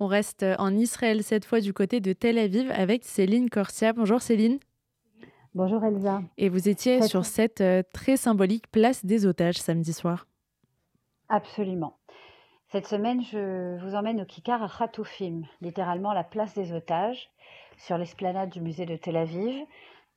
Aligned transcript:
On 0.00 0.06
reste 0.08 0.44
en 0.58 0.74
Israël 0.74 1.22
cette 1.22 1.44
fois 1.44 1.60
du 1.60 1.72
côté 1.72 2.00
de 2.00 2.12
Tel 2.12 2.36
Aviv 2.38 2.70
avec 2.72 3.04
Céline 3.04 3.48
Corsia. 3.48 3.92
Bonjour 3.92 4.20
Céline. 4.20 4.58
Bonjour 5.54 5.84
Elsa. 5.84 6.20
Et 6.36 6.48
vous 6.48 6.68
étiez 6.68 7.00
sur 7.02 7.24
cette 7.24 7.60
euh, 7.60 7.84
très 7.92 8.16
symbolique 8.16 8.68
place 8.72 9.04
des 9.04 9.24
otages 9.24 9.58
samedi 9.58 9.92
soir. 9.92 10.26
Absolument. 11.28 11.96
Cette 12.72 12.88
semaine, 12.88 13.22
je 13.22 13.78
vous 13.84 13.94
emmène 13.94 14.20
au 14.20 14.24
Kikar 14.24 14.64
à 14.64 14.68
Khatoufim, 14.68 15.42
littéralement 15.60 16.12
la 16.12 16.24
place 16.24 16.54
des 16.54 16.72
otages, 16.72 17.30
sur 17.76 17.96
l'esplanade 17.98 18.50
du 18.50 18.60
musée 18.60 18.86
de 18.86 18.96
Tel 18.96 19.16
Aviv, 19.16 19.54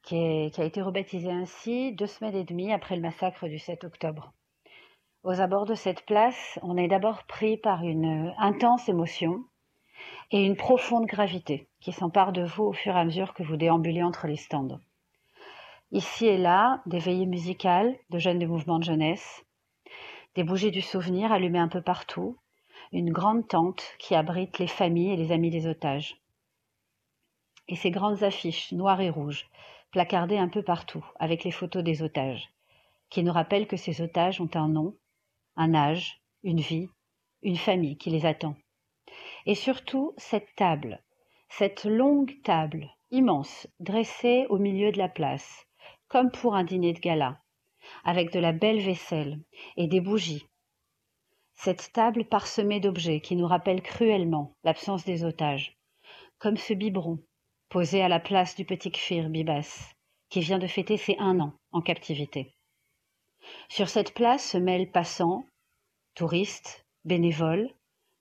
qui, 0.02 0.50
qui 0.52 0.62
a 0.62 0.64
été 0.64 0.82
rebaptisée 0.82 1.30
ainsi 1.30 1.94
deux 1.94 2.08
semaines 2.08 2.36
et 2.36 2.44
demie 2.44 2.74
après 2.74 2.96
le 2.96 3.04
massacre 3.04 3.48
du 3.48 3.60
7 3.60 3.84
octobre. 3.84 4.34
Aux 5.24 5.40
abords 5.40 5.66
de 5.66 5.76
cette 5.76 6.04
place, 6.08 6.58
on 6.64 6.78
est 6.78 6.88
d'abord 6.88 7.26
pris 7.28 7.58
par 7.58 7.84
une 7.84 8.34
intense 8.40 8.90
émotion 8.90 9.44
et 10.32 10.44
une 10.44 10.56
profonde 10.56 11.06
gravité 11.06 11.68
qui 11.80 11.92
s'empare 11.92 12.34
de 12.34 12.44
vous 12.44 12.64
au 12.64 12.74
fur 12.74 12.96
et 12.96 13.00
à 13.00 13.06
mesure 13.06 13.34
que 13.34 13.44
vous 13.44 13.58
déambulez 13.58 14.04
entre 14.04 14.28
les 14.28 14.36
stands. 14.36 14.80
Ici 15.92 16.26
et 16.26 16.38
là, 16.38 16.82
des 16.86 17.00
veillées 17.00 17.26
musicales 17.26 17.96
de 18.10 18.20
jeunes 18.20 18.40
du 18.40 18.48
mouvement 18.48 18.78
de 18.78 18.84
jeunesse, 18.84 19.46
des 20.36 20.44
bougies 20.44 20.72
du 20.72 20.82
souvenir 20.82 21.32
allumées 21.32 21.60
un 21.60 21.70
peu 21.70 21.82
partout, 21.82 22.38
une 22.92 23.12
grande 23.12 23.48
tente 23.48 23.84
qui 23.98 24.14
abrite 24.14 24.60
les 24.60 24.68
familles 24.68 25.14
et 25.14 25.18
les 25.18 25.32
amis 25.32 25.50
des 25.50 25.66
otages. 25.66 26.18
Et 27.68 27.76
ces 27.76 27.92
grandes 27.92 28.24
affiches 28.24 28.72
noires 28.74 29.02
et 29.02 29.10
rouges, 29.10 29.50
placardées 29.92 30.38
un 30.38 30.50
peu 30.50 30.62
partout, 30.62 31.06
avec 31.20 31.44
les 31.44 31.52
photos 31.52 31.84
des 31.84 32.02
otages, 32.02 32.50
qui 33.10 33.24
nous 33.24 33.32
rappellent 33.32 33.68
que 33.68 33.78
ces 33.78 34.02
otages 34.02 34.42
ont 34.42 34.50
un 34.56 34.68
nom, 34.68 34.96
un 35.56 35.74
âge, 35.74 36.22
une 36.44 36.60
vie, 36.60 36.90
une 37.42 37.58
famille 37.58 37.98
qui 37.98 38.10
les 38.10 38.26
attend. 38.26 38.56
Et 39.50 39.56
surtout 39.56 40.14
cette 40.18 40.54
table, 40.58 41.02
cette 41.48 41.86
longue 41.86 42.34
table, 42.44 42.94
immense, 43.12 43.66
dressée 43.80 44.46
au 44.50 44.58
milieu 44.58 44.92
de 44.92 44.98
la 44.98 45.08
place, 45.08 45.66
comme 46.10 46.32
pour 46.32 46.54
un 46.54 46.66
dîner 46.66 46.92
de 46.92 47.00
gala, 47.00 47.40
avec 48.04 48.34
de 48.34 48.40
la 48.40 48.52
belle 48.52 48.82
vaisselle 48.82 49.40
et 49.78 49.88
des 49.88 50.02
bougies. 50.02 50.46
Cette 51.54 51.94
table 51.94 52.26
parsemée 52.26 52.82
d'objets 52.82 53.22
qui 53.22 53.38
nous 53.38 53.48
rappellent 53.48 53.82
cruellement 53.82 54.54
l'absence 54.66 55.06
des 55.06 55.24
otages, 55.24 55.78
comme 56.40 56.58
ce 56.58 56.74
biberon 56.74 57.20
posé 57.70 58.02
à 58.02 58.10
la 58.10 58.20
place 58.20 58.54
du 58.54 58.66
petit 58.66 58.92
Kfir 58.92 59.30
Bibas, 59.30 59.94
qui 60.30 60.42
vient 60.42 60.60
de 60.60 60.68
fêter 60.68 60.98
ses 60.98 61.16
un 61.20 61.40
an 61.40 61.54
en 61.72 61.80
captivité. 61.80 62.54
Sur 63.70 63.88
cette 63.88 64.14
place 64.14 64.46
se 64.52 64.58
mêlent 64.58 64.92
passants, 64.92 65.46
touristes, 66.16 66.86
bénévoles, 67.06 67.74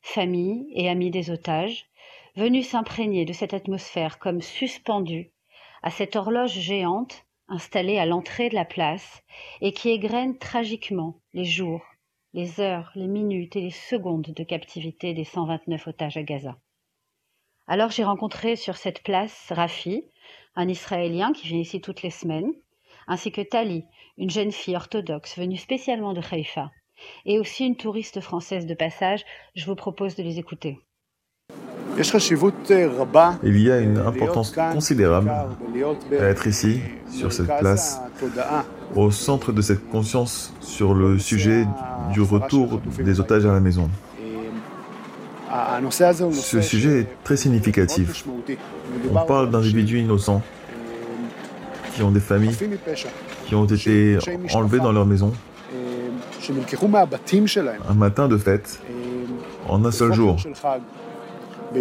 familles 0.07 0.69
et 0.73 0.89
amis 0.89 1.11
des 1.11 1.31
otages, 1.31 1.87
venus 2.37 2.69
s'imprégner 2.69 3.25
de 3.25 3.33
cette 3.33 3.55
atmosphère 3.55 4.19
comme 4.19 4.41
suspendus 4.41 5.33
à 5.83 5.91
cette 5.91 6.17
horloge 6.17 6.59
géante 6.59 7.27
installée 7.49 7.99
à 7.99 8.07
l'entrée 8.07 8.49
de 8.49 8.55
la 8.55 8.65
place 8.65 9.23
et 9.61 9.73
qui 9.73 9.91
égrène 9.91 10.39
tragiquement 10.39 11.21
les 11.35 11.45
jours, 11.45 11.83
les 12.35 12.61
heures, 12.61 12.93
les 12.95 13.09
minutes 13.09 13.57
et 13.57 13.61
les 13.61 13.71
secondes 13.71 14.33
de 14.35 14.45
captivité 14.45 15.13
des 15.13 15.25
129 15.25 15.89
otages 15.89 16.17
à 16.17 16.23
Gaza. 16.23 16.57
Alors 17.67 17.91
j'ai 17.91 18.05
rencontré 18.05 18.55
sur 18.55 18.77
cette 18.77 19.03
place 19.03 19.51
Rafi, 19.51 20.05
un 20.55 20.69
Israélien 20.69 21.33
qui 21.33 21.49
vient 21.49 21.59
ici 21.59 21.81
toutes 21.81 22.03
les 22.03 22.11
semaines, 22.11 22.53
ainsi 23.09 23.33
que 23.33 23.43
Tali, 23.43 23.85
une 24.19 24.31
jeune 24.31 24.53
fille 24.53 24.77
orthodoxe 24.77 25.37
venue 25.37 25.57
spécialement 25.57 26.15
de 26.15 26.23
Haïfa, 26.31 26.71
et 27.25 27.39
aussi 27.39 27.67
une 27.67 27.77
touriste 27.77 28.21
française 28.21 28.67
de 28.67 28.75
passage. 28.75 29.25
Je 29.55 29.67
vous 29.67 29.75
propose 29.75 30.15
de 30.17 30.23
les 30.23 30.39
écouter. 30.39 30.79
Il 33.43 33.59
y 33.59 33.71
a 33.71 33.79
une 33.79 33.99
importance 33.99 34.55
considérable 34.73 35.31
à 35.31 36.25
être 36.25 36.47
ici, 36.47 36.81
sur 37.11 37.33
cette 37.33 37.59
place, 37.59 38.01
au 38.95 39.11
centre 39.11 39.53
de 39.53 39.63
cette 39.63 39.89
conscience 39.89 40.53
sur 40.61 40.93
le 40.95 41.19
sujet 41.19 41.67
du 42.13 42.21
retour 42.21 42.81
des 42.99 43.19
otages 43.21 43.47
à 43.47 43.53
la 43.53 43.61
maison. 43.61 43.89
Ce 46.33 46.61
sujet 46.61 47.01
est 47.01 47.09
très 47.25 47.37
significatif. 47.37 48.27
On 49.11 49.25
parle 49.25 49.51
d'individus 49.51 50.01
innocents 50.01 50.43
qui 51.95 52.03
ont 52.03 52.11
des 52.11 52.21
familles, 52.21 52.57
qui 53.47 53.55
ont 53.55 53.65
été 53.65 54.19
enlevés 54.53 54.79
dans 54.79 54.93
leur 54.93 55.07
maison, 55.07 55.33
un 57.89 57.95
matin 57.95 58.29
de 58.29 58.37
fête, 58.37 58.81
en 59.69 59.85
un 59.85 59.91
seul 59.91 60.13
jour. 60.13 60.37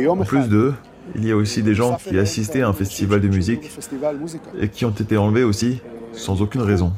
En 0.08 0.18
plus 0.18 0.48
d'eux, 0.50 0.74
il 1.16 1.26
y 1.26 1.32
a 1.32 1.36
aussi 1.36 1.62
des 1.62 1.76
gens 1.76 1.98
qui 1.98 2.18
assistaient 2.18 2.62
à 2.62 2.70
un 2.70 2.74
festival 2.74 3.22
de 3.22 3.28
musique 3.28 3.70
et 4.60 4.70
qui 4.70 4.86
ont 4.86 4.92
été 4.92 5.18
enlevés 5.18 5.44
aussi 5.44 5.82
sans 6.14 6.42
aucune 6.42 6.62
raison. 6.62 6.94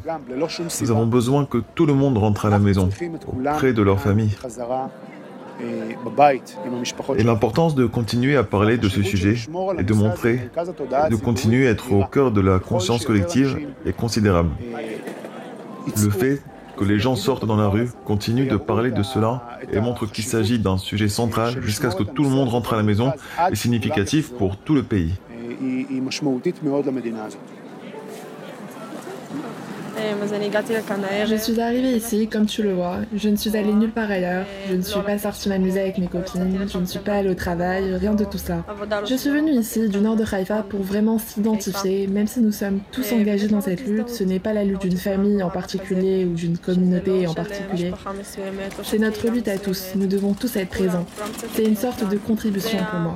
Nous 0.82 0.92
avons 0.92 1.08
besoin 1.08 1.46
que 1.46 1.58
tout 1.76 1.86
le 1.86 1.94
monde 1.94 2.18
rentre 2.18 2.46
à 2.46 2.50
la 2.50 2.60
maison, 2.60 2.90
auprès 3.28 3.74
de 3.74 3.82
leur 3.82 4.00
famille. 4.00 4.36
Et 7.18 7.24
l'importance 7.24 7.74
de 7.74 7.88
continuer 7.88 8.38
à 8.38 8.44
parler 8.44 8.78
de 8.78 8.88
ce 8.88 9.02
sujet 9.02 9.36
et 9.80 9.84
de 9.84 9.94
montrer, 9.94 10.50
de 11.10 11.16
continuer 11.16 11.68
à 11.68 11.72
être 11.72 11.92
au 11.92 12.04
cœur 12.06 12.32
de 12.32 12.42
la 12.42 12.60
conscience 12.60 13.06
collective 13.06 13.58
est 13.86 13.94
considérable. 13.94 14.52
Le 15.88 16.10
fait 16.12 16.42
que 16.78 16.84
les 16.84 17.00
gens 17.00 17.16
sortent 17.16 17.46
dans 17.46 17.58
la 17.58 17.68
rue, 17.68 17.90
continuent 18.06 18.48
de 18.48 18.56
parler 18.58 18.92
de 18.92 19.04
cela 19.04 19.60
et 19.72 19.80
montrent 19.80 20.06
qu'il 20.06 20.24
s'agit 20.24 20.60
d'un 20.60 20.78
sujet 20.78 21.10
central 21.10 21.62
jusqu'à 21.62 21.92
ce 21.92 21.96
que 21.96 22.04
tout 22.04 22.24
le 22.24 22.30
monde 22.30 22.50
rentre 22.50 22.74
à 22.74 22.78
la 22.78 22.84
maison 22.84 23.12
est 23.52 23.56
significatif 23.56 24.32
pour 24.32 24.58
tout 24.58 24.76
le 24.76 24.84
pays. 24.84 25.14
Je 31.26 31.36
suis 31.36 31.60
arrivée 31.60 31.94
ici, 31.94 32.28
comme 32.28 32.46
tu 32.46 32.64
le 32.64 32.74
vois. 32.74 32.98
Je 33.16 33.30
ne 33.30 33.36
suis 33.36 33.56
allée 33.56 33.74
nulle 33.74 33.92
part 33.92 34.10
ailleurs. 34.10 34.46
Je 34.70 34.76
ne 34.76 34.82
suis 34.82 35.02
pas 35.02 35.18
sortie 35.18 35.50
m'amuser 35.50 35.82
avec 35.82 35.98
mes 35.98 36.08
copines. 36.08 36.68
Je 36.72 36.78
ne 36.78 36.86
suis 36.86 37.00
pas 37.00 37.14
allée 37.14 37.30
au 37.30 37.36
travail. 37.36 37.96
Rien 37.96 38.14
de 38.14 38.24
tout 38.24 38.38
ça. 38.38 38.64
Je 39.06 39.16
suis 39.16 39.30
venue 39.30 39.52
ici, 39.52 39.90
du 39.90 40.00
nord 40.00 40.16
de 40.16 40.24
Haïfa, 40.30 40.64
pour 40.64 40.82
vraiment 40.82 41.18
s'identifier. 41.20 42.08
Même 42.08 42.28
si 42.28 42.40
nous 42.42 42.52
sommes 42.52 42.80
tous 42.92 43.12
engagés 43.14 43.48
dans 43.48 43.62
cette 43.62 43.86
lutte, 43.88 44.10
ce 44.10 44.24
n'est 44.24 44.40
pas 44.40 44.54
la 44.54 44.64
lutte 44.64 44.82
d'une 44.82 44.98
famille 44.98 45.42
en 45.44 45.50
particulier 45.50 46.26
ou 46.26 46.34
d'une 46.34 46.58
communauté 46.58 47.28
en 47.28 47.34
particulier. 47.34 47.92
C'est 48.84 49.00
notre 49.00 49.28
lutte 49.30 49.48
à 49.48 49.58
tous. 49.58 49.92
Nous 49.96 50.08
devons 50.08 50.34
tous 50.34 50.56
être 50.56 50.70
présents. 50.70 51.06
C'est 51.54 51.64
une 51.64 51.76
sorte 51.76 52.08
de 52.08 52.18
contribution 52.18 52.80
pour 52.92 53.00
moi. 53.00 53.16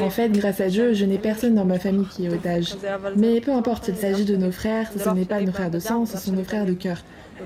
En 0.00 0.10
fait, 0.10 0.28
grâce 0.30 0.60
à 0.60 0.68
Dieu, 0.68 0.94
je 0.94 1.04
n'ai 1.04 1.18
personne 1.18 1.54
dans 1.54 1.64
ma 1.64 1.78
famille 1.78 2.06
qui 2.06 2.26
est 2.26 2.30
otage. 2.30 2.76
Mais 3.16 3.40
peu 3.40 3.52
importe, 3.52 3.88
il 3.88 3.96
s'agit 3.96 4.24
de 4.24 4.36
nos 4.36 4.52
frères, 4.52 4.90
ce 4.96 5.08
n'est 5.10 5.24
pas 5.24 5.40
nos 5.40 5.52
frères 5.52 5.70
de 5.70 5.78
sang, 5.78 6.03
ce 6.06 6.18
sont 6.18 6.32
nos 6.32 6.44
frères 6.44 6.66
de 6.66 6.72
cœur. 6.72 6.98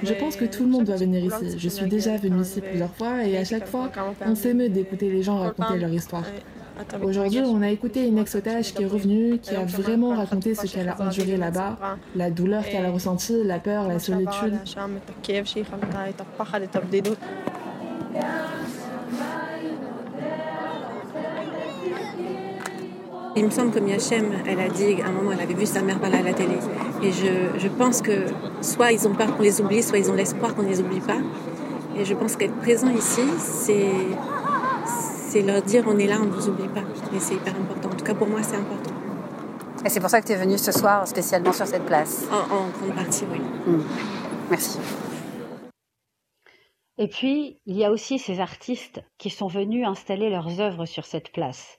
Je 0.02 0.12
pense 0.12 0.36
que 0.36 0.44
tout 0.44 0.64
le 0.64 0.68
monde 0.68 0.84
doit 0.84 0.96
venir 0.96 1.24
ici. 1.24 1.58
Je 1.58 1.68
suis 1.68 1.86
déjà 1.86 2.16
venue 2.16 2.42
ici 2.42 2.60
plusieurs 2.60 2.94
fois 2.94 3.24
et 3.24 3.36
à 3.38 3.44
chaque 3.44 3.66
fois, 3.66 3.90
on 4.26 4.34
s'émeut 4.34 4.68
d'écouter 4.68 5.10
les 5.10 5.22
gens 5.22 5.38
raconter 5.38 5.78
leur 5.78 5.90
histoire. 5.90 6.24
Aujourd'hui, 7.02 7.40
on 7.40 7.60
a 7.62 7.70
écouté 7.70 8.06
une 8.06 8.18
ex-otage 8.18 8.72
qui 8.72 8.84
est 8.84 8.86
revenue, 8.86 9.38
qui 9.38 9.54
a 9.54 9.64
vraiment 9.64 10.14
raconté 10.14 10.54
ce 10.54 10.66
qu'elle 10.66 10.88
a 10.88 11.00
enduré 11.00 11.36
là-bas, 11.36 11.76
la 12.14 12.30
douleur 12.30 12.64
qu'elle 12.64 12.86
a 12.86 12.90
ressentie, 12.90 13.42
la 13.44 13.58
peur, 13.58 13.88
la 13.88 13.98
solitude. 13.98 14.58
Il 23.36 23.44
me 23.44 23.50
semble 23.50 23.70
que 23.70 23.78
Miachem, 23.78 24.32
elle 24.46 24.60
a 24.60 24.68
dit, 24.68 25.00
à 25.02 25.08
un 25.08 25.12
moment, 25.12 25.32
elle 25.32 25.40
avait 25.40 25.54
vu 25.54 25.66
sa 25.66 25.80
mère 25.82 26.00
parler 26.00 26.18
à 26.18 26.22
la 26.22 26.32
télé. 26.32 26.56
Et 27.02 27.12
je, 27.12 27.58
je 27.58 27.68
pense 27.68 28.02
que 28.02 28.26
soit 28.60 28.92
ils 28.92 29.06
ont 29.06 29.14
peur 29.14 29.36
qu'on 29.36 29.42
les 29.42 29.60
oublie, 29.60 29.82
soit 29.82 29.98
ils 29.98 30.10
ont 30.10 30.14
l'espoir 30.14 30.54
qu'on 30.54 30.62
ne 30.62 30.68
les 30.68 30.80
oublie 30.80 31.00
pas. 31.00 31.18
Et 31.96 32.04
je 32.04 32.14
pense 32.14 32.36
qu'être 32.36 32.56
présent 32.56 32.90
ici, 32.90 33.22
c'est, 33.38 33.92
c'est 34.86 35.42
leur 35.42 35.62
dire 35.62 35.84
on 35.86 35.98
est 35.98 36.06
là, 36.06 36.18
on 36.20 36.26
ne 36.26 36.30
vous 36.30 36.48
oublie 36.48 36.68
pas. 36.68 36.82
Et 37.14 37.20
c'est 37.20 37.34
hyper 37.34 37.54
important. 37.54 37.88
En 37.90 37.96
tout 37.96 38.04
cas, 38.04 38.14
pour 38.14 38.28
moi, 38.28 38.42
c'est 38.42 38.56
important. 38.56 38.92
Et 39.84 39.88
c'est 39.88 40.00
pour 40.00 40.10
ça 40.10 40.20
que 40.20 40.26
tu 40.26 40.32
es 40.32 40.36
venue 40.36 40.58
ce 40.58 40.72
soir 40.72 41.06
spécialement 41.06 41.52
sur 41.52 41.66
cette 41.66 41.84
place 41.84 42.26
En, 42.32 42.54
en 42.54 42.68
grande 42.68 42.94
partie, 42.96 43.24
oui. 43.30 43.38
Mmh. 43.38 43.82
Merci. 44.50 44.78
Et 46.98 47.06
puis, 47.06 47.60
il 47.64 47.76
y 47.76 47.84
a 47.84 47.92
aussi 47.92 48.18
ces 48.18 48.40
artistes 48.40 49.00
qui 49.18 49.30
sont 49.30 49.46
venus 49.46 49.86
installer 49.86 50.30
leurs 50.30 50.60
œuvres 50.60 50.84
sur 50.84 51.06
cette 51.06 51.32
place 51.32 51.78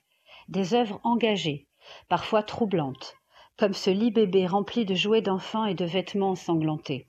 des 0.50 0.74
œuvres 0.74 1.00
engagées, 1.04 1.68
parfois 2.08 2.42
troublantes, 2.42 3.14
comme 3.60 3.74
ce 3.74 3.90
lit 3.90 4.10
bébé 4.10 4.46
rempli 4.46 4.86
de 4.86 4.94
jouets 4.94 5.20
d'enfants 5.20 5.66
et 5.66 5.74
de 5.74 5.84
vêtements 5.84 6.30
ensanglantés, 6.30 7.08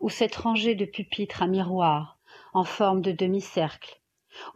ou 0.00 0.08
cette 0.08 0.34
rangée 0.34 0.74
de 0.74 0.86
pupitres 0.86 1.42
à 1.42 1.46
miroir 1.46 2.18
en 2.54 2.64
forme 2.64 3.02
de 3.02 3.12
demi-cercle, 3.12 4.00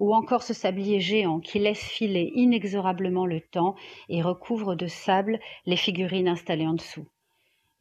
ou 0.00 0.14
encore 0.14 0.42
ce 0.42 0.54
sablier 0.54 0.98
géant 0.98 1.40
qui 1.40 1.58
laisse 1.58 1.82
filer 1.82 2.32
inexorablement 2.34 3.26
le 3.26 3.42
temps 3.42 3.74
et 4.08 4.22
recouvre 4.22 4.76
de 4.76 4.86
sable 4.86 5.38
les 5.66 5.76
figurines 5.76 6.26
installées 6.28 6.66
en 6.66 6.72
dessous. 6.72 7.06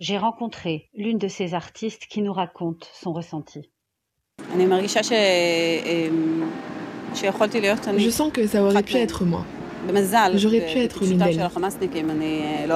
J'ai 0.02 0.18
rencontré 0.18 0.90
l'une 0.94 1.18
de 1.18 1.30
ces 1.30 1.54
artistes 1.54 2.08
qui 2.08 2.22
nous 2.22 2.34
raconte 2.34 2.92
son 2.94 3.14
ressenti. 3.14 3.72
Je 7.98 8.10
sens 8.10 8.34
que 8.34 8.48
ça 8.48 8.62
aurait 8.62 8.84
pu 8.84 8.98
être 8.98 9.24
moi. 9.24 9.46
J'aurais 10.36 10.62
pu 10.62 10.80
être 10.80 11.04
l'une 11.04 11.18
d'elles. 11.18 11.42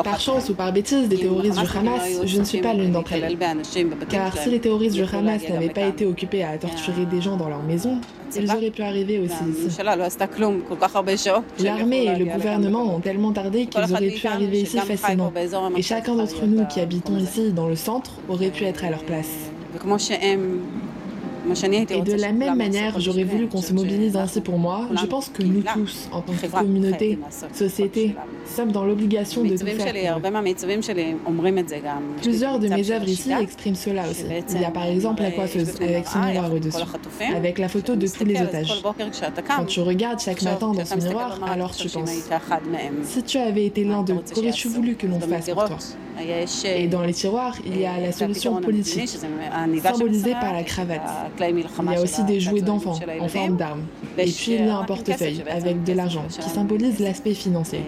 Par 0.03 0.19
chance 0.19 0.50
ou 0.50 0.53
par 0.53 0.71
bêtise 0.73 1.07
des 1.07 1.17
terroristes 1.17 1.59
du 1.59 1.77
Hamas, 1.77 2.25
je 2.25 2.39
ne 2.39 2.44
suis 2.44 2.61
pas 2.61 2.73
l'une 2.73 2.91
d'entre 2.91 3.13
elles. 3.13 3.38
Car 4.09 4.38
si 4.38 4.50
les 4.50 4.59
terroristes 4.59 4.95
du 4.95 5.03
Hamas 5.03 5.41
n'avaient 5.50 5.69
pas 5.69 5.88
été 5.88 6.06
occupés 6.06 6.44
à 6.44 6.57
torturer 6.57 7.06
des 7.06 7.21
gens 7.21 7.38
dans 7.38 7.50
leur 7.50 7.63
maison, 7.63 8.00
ils 8.35 8.51
auraient 8.51 8.69
pu 8.69 8.81
arriver 8.83 9.19
aussi 9.19 9.44
ici. 9.50 9.77
L'armée 11.59 12.03
et 12.06 12.15
le 12.15 12.25
gouvernement 12.25 12.95
ont 12.95 13.00
tellement 13.00 13.31
tardé 13.31 13.65
qu'ils 13.65 13.91
auraient 13.91 14.09
pu 14.09 14.27
arriver 14.27 14.61
ici 14.61 14.77
facilement. 14.77 15.33
Et 15.75 15.81
chacun 15.81 16.15
d'entre 16.15 16.45
nous 16.45 16.65
qui 16.65 16.79
habitons 16.79 17.17
ici, 17.17 17.51
dans 17.51 17.67
le 17.67 17.75
centre, 17.75 18.11
aurait 18.27 18.51
pu 18.51 18.65
être 18.65 18.83
à 18.83 18.89
leur 18.89 19.03
place. 19.03 19.29
Et 21.89 22.01
de 22.01 22.13
la 22.13 22.31
même 22.31 22.56
manière, 22.56 23.00
j'aurais 23.00 23.24
voulu 23.24 23.47
qu'on 23.47 23.62
se 23.62 23.74
mobilise 23.74 24.15
ainsi 24.15 24.41
pour 24.41 24.57
moi. 24.57 24.88
Je 25.00 25.06
pense 25.06 25.30
que 25.30 25.44
nous 25.44 25.62
tous, 25.74 26.09
en 26.12 26.21
tant 26.21 26.33
que 26.33 26.47
communauté, 26.47 27.19
société, 27.53 28.15
sommes 28.45 28.71
dans 28.71 28.86
l'obligation 28.86 29.44
de 29.44 29.56
tout 29.57 29.65
faire. 29.65 30.18
Plusieurs 32.21 32.59
de 32.59 32.68
mes 32.68 32.91
œuvres 32.91 33.07
ici 33.07 33.31
expriment 33.31 33.75
cela 33.75 34.09
aussi. 34.09 34.25
Il 34.53 34.62
y 34.62 34.65
a 34.65 34.71
par 34.71 34.86
exemple 34.86 35.21
la 35.21 35.31
coiffeuse 35.31 35.69
avec 35.81 36.07
son 36.07 36.19
miroir 36.19 36.53
au-dessus, 36.53 36.83
avec 37.36 37.57
la 37.57 37.69
photo 37.69 37.95
de 37.95 38.07
tous 38.07 38.25
les 38.25 38.42
otages. 38.42 38.81
Quand 39.47 39.65
tu 39.65 39.81
regardes 39.81 40.19
chaque 40.19 40.42
matin 40.42 40.74
dans 40.74 40.85
ce 40.85 40.95
miroir, 40.95 41.39
alors 41.50 41.75
tu 41.75 41.89
penses, 41.89 42.09
si 43.03 43.24
tu 43.24 43.38
avais 43.38 43.65
été 43.65 43.83
l'un 43.83 44.03
d'eux, 44.03 44.18
qu'aurais-tu 44.33 44.68
voulu 44.68 44.95
que 44.95 45.07
l'on 45.07 45.19
fasse 45.19 45.50
pour 45.50 45.65
toi. 45.65 45.77
Et 46.65 46.88
dans 46.88 47.01
les 47.01 47.13
tiroirs, 47.13 47.56
il 47.65 47.80
y 47.80 47.85
a 47.85 47.97
la 48.00 48.12
solution 48.12 48.59
politique, 48.59 49.09
symbolisée 49.81 50.33
par 50.33 50.53
la 50.53 50.63
cravate. 50.63 51.01
Il 51.39 51.91
y 51.91 51.95
a 51.95 52.01
aussi 52.01 52.23
des 52.23 52.39
jouets 52.39 52.61
d'enfants 52.61 52.99
en 53.19 53.27
forme 53.27 53.57
d'armes. 53.57 53.83
Et 54.17 54.25
puis 54.25 54.53
il 54.53 54.65
y 54.65 54.69
a 54.69 54.77
un 54.77 54.83
portefeuille 54.83 55.43
avec 55.49 55.83
de 55.83 55.93
l'argent 55.93 56.25
qui 56.29 56.49
symbolise 56.49 56.99
l'aspect 56.99 57.33
financier. 57.33 57.81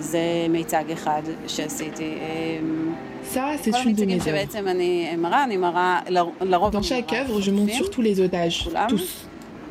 Ça, 0.00 0.22
c'est 3.60 3.72
une 3.84 3.94
de 3.94 4.04
mes 4.04 4.20
œuvres. 4.28 4.46
Dans 6.70 6.82
chaque 6.82 7.12
œuvre, 7.12 7.40
je 7.40 7.50
montre 7.50 7.74
surtout 7.74 8.00
les 8.00 8.20
otages, 8.20 8.68
tous. 8.88 9.26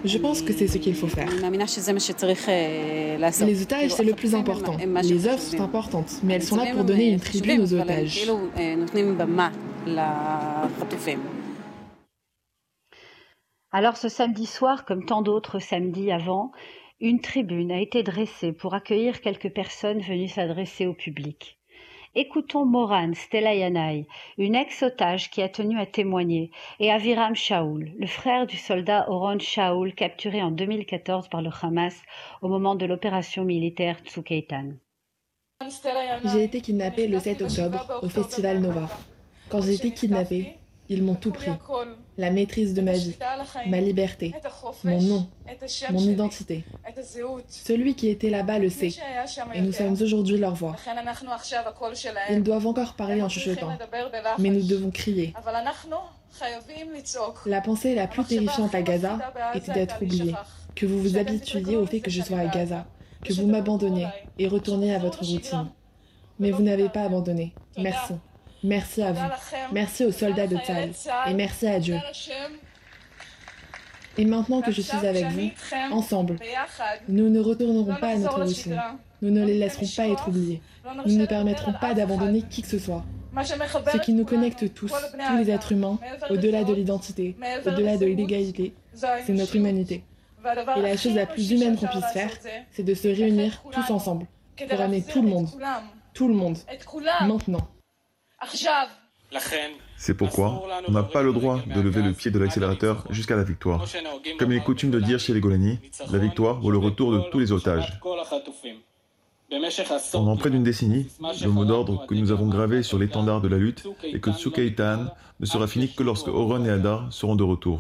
Je 0.05 0.17
pense 0.19 0.43
que 0.43 0.53
c'est 0.53 0.67
ce 0.67 0.77
qu'il 0.77 0.93
faut 0.93 1.07
faire. 1.07 1.27
Les 3.41 3.61
otages, 3.63 3.91
c'est 3.91 4.03
le 4.03 4.13
plus 4.13 4.35
important. 4.35 4.77
Les 5.01 5.27
œuvres 5.27 5.39
sont 5.39 5.61
importantes, 5.61 6.19
mais 6.23 6.35
elles 6.35 6.43
sont 6.43 6.57
là 6.57 6.65
pour 6.73 6.83
donner 6.83 7.09
une 7.09 7.19
tribune 7.19 7.61
aux 7.61 7.73
otages. 7.73 8.27
Alors 13.71 13.97
ce 13.97 14.07
samedi 14.07 14.45
soir, 14.45 14.85
comme 14.85 15.05
tant 15.05 15.21
d'autres 15.21 15.59
samedis 15.59 16.11
avant, 16.11 16.51
une 16.99 17.19
tribune 17.19 17.71
a 17.71 17.81
été 17.81 18.01
dressée 18.01 18.53
pour 18.53 18.73
accueillir 18.73 19.21
quelques 19.21 19.53
personnes 19.53 19.99
venues 19.99 20.29
s'adresser 20.29 20.87
au 20.87 20.93
public. 20.93 21.59
Écoutons 22.15 22.65
Moran 22.65 23.11
Stelayanai, 23.13 24.07
une 24.37 24.55
ex-otage 24.55 25.29
qui 25.29 25.41
a 25.41 25.49
tenu 25.49 25.77
à 25.77 25.85
témoigner, 25.85 26.49
et 26.79 26.91
Aviram 26.91 27.35
Shaul, 27.35 27.91
le 27.99 28.07
frère 28.07 28.47
du 28.47 28.57
soldat 28.57 29.05
Oron 29.09 29.37
Shaul 29.37 29.93
capturé 29.93 30.41
en 30.41 30.49
2014 30.49 31.27
par 31.27 31.41
le 31.41 31.51
Hamas 31.61 31.93
au 32.41 32.47
moment 32.47 32.73
de 32.73 32.85
l'opération 32.85 33.43
militaire 33.43 33.99
Tsukeitan. 33.99 34.71
J'ai 36.23 36.45
été 36.45 36.61
kidnappé 36.61 37.07
le 37.07 37.19
7 37.19 37.41
octobre 37.41 37.99
au 38.01 38.09
festival 38.09 38.61
Nova. 38.61 38.89
Quand 39.49 39.61
j'ai 39.61 39.75
été 39.75 39.91
kidnappé, 39.91 40.55
ils 40.89 41.03
m'ont 41.03 41.15
tout 41.15 41.31
pris. 41.31 41.51
La 42.17 42.31
maîtrise 42.31 42.73
de 42.73 42.81
ma 42.81 42.93
vie, 42.93 43.15
ma 43.67 43.79
liberté, 43.79 44.33
mon 44.83 45.01
nom, 45.01 45.27
mon 45.91 45.99
identité. 45.99 46.63
Celui 47.47 47.95
qui 47.95 48.09
était 48.09 48.29
là-bas 48.29 48.59
le 48.59 48.69
sait. 48.69 48.89
Et 49.53 49.61
nous 49.61 49.71
sommes 49.71 49.93
aujourd'hui 50.01 50.37
leur 50.37 50.55
voix. 50.55 50.75
Ils 52.29 52.43
doivent 52.43 52.67
encore 52.67 52.93
parler 52.93 53.21
en 53.21 53.29
chuchotant. 53.29 53.69
Mais 54.39 54.49
nous 54.49 54.63
devons 54.63 54.91
crier. 54.91 55.33
La 57.45 57.61
pensée 57.61 57.95
la 57.95 58.07
plus 58.07 58.23
terrifiante 58.23 58.75
à 58.75 58.81
Gaza 58.81 59.17
était 59.53 59.73
d'être 59.73 60.01
oublié. 60.01 60.33
Que 60.75 60.85
vous 60.85 61.01
vous 61.01 61.17
habituiez 61.17 61.75
au 61.75 61.85
fait 61.85 61.99
que 61.99 62.11
je 62.11 62.21
sois 62.21 62.39
à 62.39 62.47
Gaza. 62.47 62.85
Que 63.23 63.33
vous 63.33 63.47
m'abandonniez 63.47 64.07
et 64.37 64.47
retourniez 64.47 64.93
à 64.93 64.99
votre 64.99 65.19
routine. 65.23 65.67
Mais 66.39 66.51
vous 66.51 66.61
n'avez 66.61 66.89
pas 66.89 67.01
abandonné. 67.01 67.53
Merci. 67.77 68.13
Merci 68.63 69.01
à 69.01 69.11
vous. 69.11 69.21
Merci 69.71 70.05
aux 70.05 70.11
soldats 70.11 70.47
de 70.47 70.57
Tzal. 70.57 70.91
Et 71.27 71.33
merci 71.33 71.67
à 71.67 71.79
Dieu. 71.79 71.97
Et 74.17 74.25
maintenant 74.25 74.61
que 74.61 74.71
je 74.71 74.81
suis 74.81 75.05
avec 75.05 75.25
vous, 75.27 75.49
ensemble, 75.91 76.37
nous 77.07 77.29
ne 77.29 77.39
retournerons 77.39 77.95
pas 77.99 78.09
à 78.09 78.15
notre 78.15 78.41
routine. 78.43 78.81
Nous 79.21 79.31
ne 79.31 79.45
les 79.45 79.57
laisserons 79.57 79.85
pas 79.95 80.07
être 80.07 80.27
oubliés. 80.29 80.61
Nous 81.05 81.15
ne 81.15 81.25
permettrons 81.25 81.73
pas 81.73 81.93
d'abandonner 81.93 82.43
qui 82.49 82.61
que 82.61 82.67
ce 82.67 82.79
soit. 82.79 83.03
Ce 83.91 83.97
qui 83.97 84.13
nous 84.13 84.25
connecte 84.25 84.73
tous, 84.73 84.91
tous 84.91 85.37
les 85.37 85.51
êtres 85.51 85.71
humains, 85.73 85.99
au-delà 86.29 86.63
de 86.63 86.73
l'identité, 86.73 87.35
au-delà 87.65 87.97
de 87.97 88.05
l'illégalité, 88.05 88.73
c'est 88.93 89.33
notre 89.33 89.55
humanité. 89.55 90.03
Et 90.77 90.81
la 90.81 90.97
chose 90.97 91.13
la 91.13 91.25
plus 91.25 91.51
humaine 91.51 91.77
qu'on 91.77 91.87
puisse 91.87 92.11
faire, 92.13 92.31
c'est 92.71 92.83
de 92.83 92.93
se 92.93 93.07
réunir 93.07 93.63
tous 93.71 93.91
ensemble, 93.91 94.25
pour 94.69 94.81
amener 94.81 95.03
tout 95.03 95.21
le 95.21 95.27
monde, 95.27 95.49
tout 96.13 96.27
le 96.27 96.33
monde, 96.33 96.57
maintenant. 97.21 97.67
C'est 99.97 100.13
pourquoi 100.13 100.63
on 100.87 100.91
n'a 100.91 101.03
pas 101.03 101.21
le 101.23 101.33
droit 101.33 101.59
de 101.65 101.81
lever 101.81 102.01
le 102.01 102.13
pied 102.13 102.31
de 102.31 102.39
l'accélérateur 102.39 103.05
jusqu'à 103.09 103.35
la 103.35 103.43
victoire. 103.43 103.85
Comme 104.37 104.51
il 104.51 104.57
est 104.57 104.63
coutume 104.63 104.91
de 104.91 104.99
dire 104.99 105.19
chez 105.19 105.33
les 105.33 105.39
Golani, 105.39 105.79
la 106.11 106.19
victoire 106.19 106.59
vaut 106.59 106.71
le 106.71 106.77
retour 106.77 107.11
de 107.11 107.19
tous 107.31 107.39
les 107.39 107.51
otages. 107.51 107.99
Pendant 110.11 110.35
près 110.35 110.49
d'une 110.49 110.63
décennie, 110.63 111.07
le 111.41 111.49
mot 111.49 111.63
d'ordre 111.63 112.05
que 112.05 112.13
nous 112.13 112.31
avons 112.31 112.47
gravé 112.47 112.83
sur 112.83 112.99
l'étendard 112.99 113.39
de 113.39 113.47
la 113.47 113.57
lutte 113.57 113.87
est 114.03 114.19
que 114.19 114.31
Tsukaitan 114.31 115.05
ne 115.39 115.45
sera 115.45 115.67
fini 115.67 115.93
que 115.93 116.03
lorsque 116.03 116.27
Oron 116.27 116.65
et 116.65 116.69
Hadar 116.69 117.07
seront 117.11 117.35
de 117.35 117.43
retour. 117.43 117.79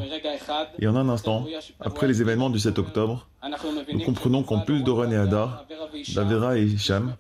Et 0.79 0.87
en 0.87 0.95
un 0.95 1.09
instant, 1.09 1.45
après 1.81 2.07
les 2.07 2.21
événements 2.21 2.49
du 2.49 2.59
7 2.59 2.79
octobre, 2.79 3.27
nous 3.91 3.99
comprenons 3.99 4.43
qu'en 4.43 4.59
plus 4.59 4.81
d'Oron 4.83 5.11
et 5.11 5.17
Hadar, 5.17 5.65
d'Avera 6.15 6.57
et 6.57 6.63
Hicham, 6.63 7.15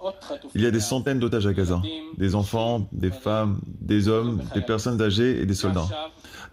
il 0.55 0.61
y 0.61 0.65
a 0.65 0.71
des 0.71 0.79
centaines 0.79 1.19
d'otages 1.19 1.47
à 1.47 1.53
Gaza. 1.53 1.81
Des 2.17 2.33
enfants, 2.33 2.87
des 2.93 3.11
femmes, 3.11 3.59
des 3.81 4.07
hommes, 4.07 4.41
des 4.53 4.61
personnes 4.61 5.01
âgées 5.01 5.41
et 5.41 5.45
des 5.45 5.55
soldats. 5.55 5.87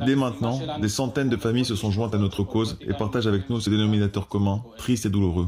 Dès 0.01 0.17
maintenant, 0.17 0.61
des 0.79 0.89
centaines 0.89 1.29
de 1.29 1.37
familles 1.37 1.65
se 1.65 1.77
sont 1.77 1.91
jointes 1.91 2.15
à 2.15 2.19
notre 2.19 2.43
cause 2.43 2.79
et 2.81 2.93
partagent 2.93 3.27
avec 3.27 3.49
nous 3.49 3.61
ce 3.61 3.71
dénominateur 3.71 4.29
commun, 4.29 4.63
triste 4.77 5.07
et 5.07 5.11
douloureux. 5.11 5.47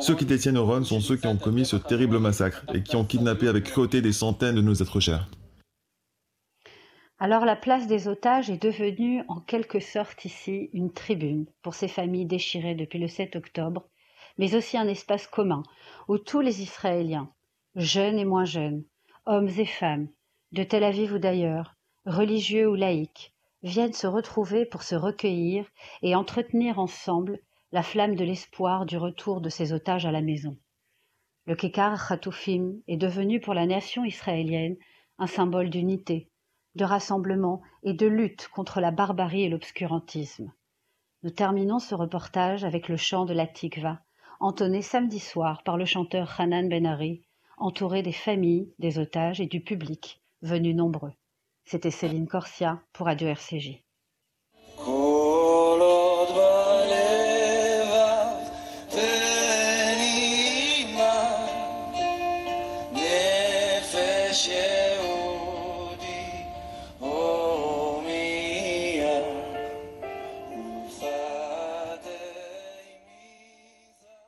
Ceux 0.00 0.14
qui 0.14 0.24
détiennent 0.24 0.58
Oron 0.58 0.84
sont 0.84 1.00
ceux 1.00 1.16
qui 1.16 1.26
ont 1.26 1.36
commis 1.36 1.66
ce 1.66 1.76
terrible 1.76 2.18
massacre 2.18 2.64
et 2.72 2.82
qui 2.82 2.96
ont 2.96 3.04
kidnappé 3.04 3.48
avec 3.48 3.64
cruauté 3.64 4.00
des 4.00 4.12
centaines 4.12 4.54
de 4.54 4.60
nos 4.60 4.74
êtres 4.74 5.00
chers. 5.00 5.28
Alors 7.20 7.44
la 7.44 7.56
place 7.56 7.88
des 7.88 8.06
otages 8.06 8.48
est 8.48 8.62
devenue 8.62 9.24
en 9.26 9.40
quelque 9.40 9.80
sorte 9.80 10.24
ici 10.24 10.70
une 10.72 10.92
tribune 10.92 11.46
pour 11.62 11.74
ces 11.74 11.88
familles 11.88 12.26
déchirées 12.26 12.76
depuis 12.76 13.00
le 13.00 13.08
7 13.08 13.34
octobre, 13.34 13.88
mais 14.38 14.54
aussi 14.54 14.78
un 14.78 14.86
espace 14.86 15.26
commun 15.26 15.64
où 16.06 16.18
tous 16.18 16.40
les 16.40 16.62
Israéliens, 16.62 17.28
jeunes 17.74 18.20
et 18.20 18.24
moins 18.24 18.44
jeunes, 18.44 18.84
hommes 19.26 19.48
et 19.48 19.66
femmes, 19.66 20.06
de 20.52 20.62
Tel 20.62 20.84
Aviv 20.84 21.12
ou 21.14 21.18
d'ailleurs, 21.18 21.74
religieux 22.06 22.68
ou 22.68 22.76
laïcs, 22.76 23.34
viennent 23.62 23.92
se 23.92 24.06
retrouver 24.06 24.64
pour 24.64 24.82
se 24.82 24.94
recueillir 24.94 25.66
et 26.02 26.14
entretenir 26.14 26.78
ensemble 26.78 27.40
la 27.72 27.82
flamme 27.82 28.14
de 28.14 28.24
l'espoir 28.24 28.86
du 28.86 28.96
retour 28.96 29.40
de 29.40 29.48
ces 29.48 29.72
otages 29.72 30.06
à 30.06 30.12
la 30.12 30.22
maison. 30.22 30.56
Le 31.46 31.54
Kekar 31.54 32.08
Khatoufim 32.08 32.80
est 32.88 32.96
devenu 32.96 33.40
pour 33.40 33.54
la 33.54 33.66
nation 33.66 34.04
israélienne 34.04 34.76
un 35.18 35.26
symbole 35.26 35.70
d'unité, 35.70 36.28
de 36.74 36.84
rassemblement 36.84 37.62
et 37.82 37.94
de 37.94 38.06
lutte 38.06 38.48
contre 38.48 38.80
la 38.80 38.90
barbarie 38.90 39.42
et 39.42 39.48
l'obscurantisme. 39.48 40.52
Nous 41.22 41.30
terminons 41.30 41.78
ce 41.78 41.94
reportage 41.94 42.64
avec 42.64 42.88
le 42.88 42.96
chant 42.96 43.24
de 43.24 43.34
la 43.34 43.46
Tikva, 43.46 44.00
entonné 44.40 44.82
samedi 44.82 45.18
soir 45.18 45.62
par 45.64 45.76
le 45.76 45.84
chanteur 45.84 46.40
Hanan 46.40 46.68
Benari, 46.68 47.22
entouré 47.56 48.02
des 48.02 48.12
familles, 48.12 48.72
des 48.78 48.98
otages 48.98 49.40
et 49.40 49.46
du 49.46 49.60
public, 49.60 50.20
venus 50.42 50.76
nombreux. 50.76 51.12
C'était 51.70 51.90
Céline 51.90 52.26
Corsia 52.26 52.80
pour 52.94 53.08
Radio 53.08 53.28
RCJ. 53.28 53.84